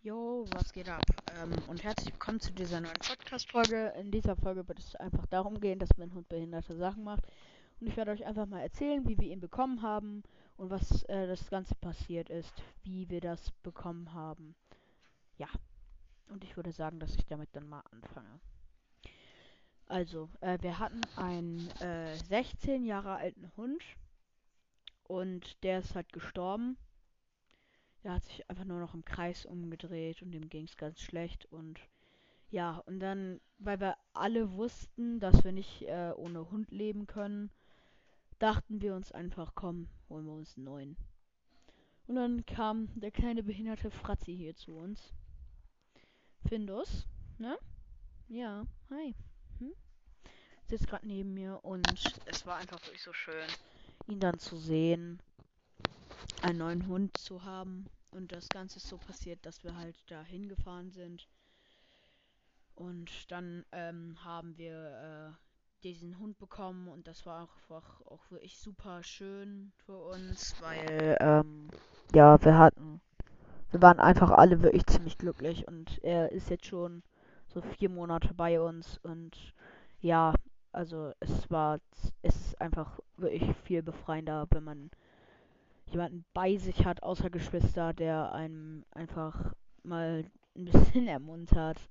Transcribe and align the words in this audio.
Jo, 0.00 0.46
was 0.52 0.72
geht 0.72 0.88
ab? 0.88 1.02
Ähm, 1.42 1.50
und 1.66 1.82
herzlich 1.82 2.12
willkommen 2.12 2.38
zu 2.38 2.52
dieser 2.52 2.80
neuen 2.80 2.94
Podcast-Folge. 2.94 3.94
In 3.98 4.12
dieser 4.12 4.36
Folge 4.36 4.66
wird 4.68 4.78
es 4.78 4.94
einfach 4.94 5.26
darum 5.26 5.60
gehen, 5.60 5.80
dass 5.80 5.96
mein 5.96 6.14
Hund 6.14 6.28
behinderte 6.28 6.76
Sachen 6.76 7.02
macht. 7.02 7.26
Und 7.80 7.88
ich 7.88 7.96
werde 7.96 8.12
euch 8.12 8.24
einfach 8.24 8.46
mal 8.46 8.60
erzählen, 8.60 9.08
wie 9.08 9.18
wir 9.18 9.28
ihn 9.28 9.40
bekommen 9.40 9.82
haben 9.82 10.22
und 10.56 10.70
was 10.70 11.02
äh, 11.04 11.26
das 11.26 11.50
Ganze 11.50 11.74
passiert 11.74 12.30
ist, 12.30 12.62
wie 12.84 13.10
wir 13.10 13.20
das 13.20 13.50
bekommen 13.64 14.14
haben. 14.14 14.54
Ja. 15.36 15.48
Und 16.28 16.44
ich 16.44 16.56
würde 16.56 16.70
sagen, 16.70 17.00
dass 17.00 17.16
ich 17.16 17.26
damit 17.26 17.48
dann 17.56 17.68
mal 17.68 17.82
anfange. 17.90 18.38
Also, 19.86 20.28
äh, 20.40 20.58
wir 20.60 20.78
hatten 20.78 21.00
einen 21.16 21.70
äh, 21.80 22.14
16 22.14 22.84
Jahre 22.84 23.16
alten 23.16 23.50
Hund 23.56 23.82
und 25.08 25.60
der 25.64 25.80
ist 25.80 25.96
halt 25.96 26.12
gestorben. 26.12 26.76
Der 28.04 28.12
hat 28.12 28.24
sich 28.24 28.48
einfach 28.48 28.64
nur 28.64 28.80
noch 28.80 28.94
im 28.94 29.04
Kreis 29.04 29.44
umgedreht 29.44 30.22
und 30.22 30.32
dem 30.32 30.48
ging 30.48 30.64
es 30.64 30.76
ganz 30.76 31.00
schlecht. 31.00 31.46
Und 31.46 31.80
ja, 32.50 32.78
und 32.86 33.00
dann, 33.00 33.40
weil 33.58 33.80
wir 33.80 33.96
alle 34.12 34.52
wussten, 34.52 35.20
dass 35.20 35.44
wir 35.44 35.52
nicht 35.52 35.82
äh, 35.82 36.12
ohne 36.16 36.50
Hund 36.50 36.70
leben 36.70 37.06
können, 37.06 37.50
dachten 38.38 38.80
wir 38.80 38.94
uns 38.94 39.12
einfach, 39.12 39.52
komm, 39.54 39.88
holen 40.08 40.26
wir 40.26 40.32
uns 40.32 40.56
einen 40.56 40.64
neuen. 40.64 40.96
Und 42.06 42.14
dann 42.14 42.46
kam 42.46 42.88
der 42.98 43.10
kleine 43.10 43.42
behinderte 43.42 43.90
Fratzi 43.90 44.34
hier 44.34 44.56
zu 44.56 44.76
uns. 44.76 45.12
Findus, 46.46 47.06
ne? 47.36 47.58
Ja, 48.28 48.66
hi. 48.88 49.14
Hm? 49.58 49.74
Sitzt 50.64 50.86
gerade 50.86 51.06
neben 51.06 51.34
mir 51.34 51.62
und 51.62 51.86
es 52.26 52.46
war 52.46 52.56
einfach 52.56 52.80
wirklich 52.82 53.02
so 53.02 53.12
schön, 53.12 53.48
ihn 54.06 54.20
dann 54.20 54.38
zu 54.38 54.56
sehen, 54.56 55.20
einen 56.40 56.58
neuen 56.58 56.86
Hund 56.86 57.16
zu 57.18 57.44
haben. 57.44 57.86
Und 58.10 58.32
das 58.32 58.48
Ganze 58.48 58.78
ist 58.78 58.88
so 58.88 58.98
passiert, 58.98 59.44
dass 59.44 59.62
wir 59.64 59.76
halt 59.76 59.96
da 60.08 60.22
hingefahren 60.22 60.90
sind. 60.90 61.28
Und 62.74 63.30
dann 63.30 63.64
ähm, 63.72 64.16
haben 64.24 64.56
wir 64.56 65.34
äh, 65.34 65.48
diesen 65.82 66.18
Hund 66.18 66.38
bekommen 66.38 66.88
und 66.88 67.06
das 67.06 67.24
war 67.26 67.42
einfach 67.42 68.00
auch 68.06 68.30
wirklich 68.30 68.58
super 68.58 69.02
schön 69.02 69.72
für 69.84 69.96
uns, 69.96 70.54
weil 70.60 71.16
ähm, 71.20 71.68
ja, 72.14 72.42
wir 72.44 72.58
hatten, 72.58 73.00
wir 73.70 73.82
waren 73.82 74.00
einfach 74.00 74.30
alle 74.30 74.62
wirklich 74.62 74.86
ziemlich 74.86 75.18
glücklich 75.18 75.68
und 75.68 76.02
er 76.02 76.32
ist 76.32 76.50
jetzt 76.50 76.66
schon 76.66 77.02
so 77.46 77.60
vier 77.60 77.90
Monate 77.90 78.34
bei 78.34 78.60
uns 78.60 78.98
und 78.98 79.36
ja, 80.00 80.34
also 80.72 81.12
es 81.20 81.50
war, 81.50 81.80
es 82.22 82.36
ist 82.36 82.60
einfach 82.60 82.98
wirklich 83.16 83.44
viel 83.64 83.82
befreiender, 83.82 84.46
wenn 84.50 84.64
man 84.64 84.90
jemanden 85.90 86.24
bei 86.32 86.56
sich 86.56 86.84
hat, 86.84 87.02
außer 87.02 87.30
Geschwister, 87.30 87.92
der 87.92 88.32
einem 88.32 88.84
einfach 88.90 89.52
mal 89.82 90.24
ein 90.56 90.64
bisschen 90.64 91.06
ermuntert. 91.08 91.88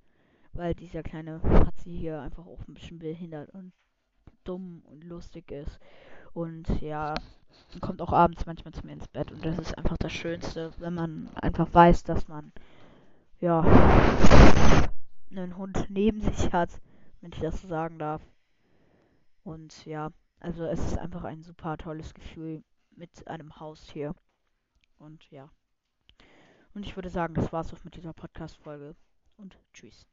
Weil 0.53 0.73
dieser 0.73 1.03
kleine 1.03 1.39
Fatzi 1.39 1.91
hier 1.91 2.21
einfach 2.21 2.47
auch 2.47 2.67
ein 2.67 2.73
bisschen 2.73 2.97
behindert 2.97 3.51
und 3.53 3.73
dumm 4.43 4.81
und 4.85 5.03
lustig 5.03 5.51
ist. 5.51 5.79
Und 6.33 6.81
ja, 6.81 7.13
kommt 7.81 8.01
auch 8.01 8.13
abends 8.13 8.45
manchmal 8.45 8.73
zu 8.73 8.85
mir 8.85 8.93
ins 8.93 9.07
Bett. 9.07 9.31
Und 9.31 9.45
das 9.45 9.59
ist 9.59 9.77
einfach 9.77 9.97
das 9.97 10.11
Schönste, 10.11 10.71
wenn 10.79 10.93
man 10.93 11.29
einfach 11.35 11.71
weiß, 11.73 12.03
dass 12.03 12.27
man, 12.27 12.51
ja, 13.39 13.61
einen 15.29 15.57
Hund 15.57 15.85
neben 15.89 16.21
sich 16.21 16.51
hat, 16.53 16.69
wenn 17.21 17.31
ich 17.31 17.39
das 17.39 17.61
so 17.61 17.67
sagen 17.67 17.99
darf. 17.99 18.21
Und 19.43 19.85
ja, 19.85 20.09
also 20.39 20.65
es 20.65 20.79
ist 20.79 20.97
einfach 20.97 21.23
ein 21.23 21.43
super 21.43 21.77
tolles 21.77 22.13
Gefühl, 22.13 22.63
mit 22.97 23.27
einem 23.27 23.59
Haustier. 23.59 24.15
Und 24.97 25.29
ja. 25.31 25.49
Und 26.73 26.85
ich 26.85 26.95
würde 26.95 27.09
sagen, 27.09 27.33
das 27.33 27.53
war's 27.53 27.73
auch 27.73 27.83
mit 27.83 27.95
dieser 27.95 28.13
Podcast-Folge. 28.13 28.95
Und 29.37 29.57
tschüss. 29.73 30.07